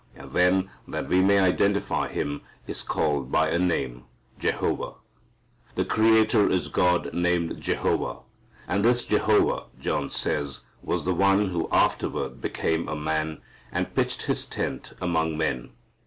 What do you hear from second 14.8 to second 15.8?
among men.